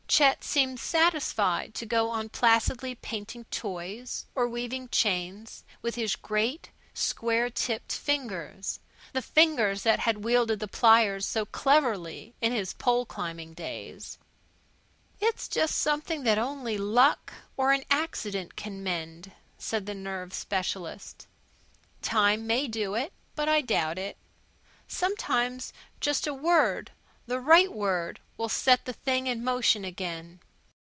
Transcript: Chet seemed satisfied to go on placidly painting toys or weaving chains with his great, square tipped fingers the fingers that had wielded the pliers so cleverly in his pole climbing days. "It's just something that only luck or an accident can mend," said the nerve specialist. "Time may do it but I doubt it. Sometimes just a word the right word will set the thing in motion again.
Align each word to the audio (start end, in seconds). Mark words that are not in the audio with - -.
Chet 0.13 0.43
seemed 0.43 0.77
satisfied 0.77 1.73
to 1.75 1.85
go 1.85 2.09
on 2.09 2.27
placidly 2.27 2.95
painting 2.95 3.45
toys 3.45 4.25
or 4.35 4.45
weaving 4.45 4.89
chains 4.89 5.63
with 5.81 5.95
his 5.95 6.17
great, 6.17 6.69
square 6.93 7.49
tipped 7.49 7.93
fingers 7.93 8.81
the 9.13 9.21
fingers 9.21 9.83
that 9.83 9.99
had 9.99 10.25
wielded 10.25 10.59
the 10.59 10.67
pliers 10.67 11.25
so 11.25 11.45
cleverly 11.45 12.35
in 12.41 12.51
his 12.51 12.73
pole 12.73 13.05
climbing 13.05 13.53
days. 13.53 14.17
"It's 15.21 15.47
just 15.47 15.77
something 15.77 16.23
that 16.23 16.37
only 16.37 16.77
luck 16.77 17.31
or 17.55 17.71
an 17.71 17.85
accident 17.89 18.57
can 18.57 18.83
mend," 18.83 19.31
said 19.57 19.85
the 19.85 19.95
nerve 19.95 20.33
specialist. 20.33 21.25
"Time 22.01 22.45
may 22.45 22.67
do 22.67 22.95
it 22.95 23.13
but 23.33 23.47
I 23.47 23.61
doubt 23.61 23.97
it. 23.97 24.17
Sometimes 24.89 25.71
just 26.01 26.27
a 26.27 26.33
word 26.33 26.91
the 27.27 27.39
right 27.39 27.71
word 27.71 28.19
will 28.35 28.49
set 28.49 28.83
the 28.83 28.91
thing 28.91 29.27
in 29.27 29.41
motion 29.43 29.85
again. 29.85 30.39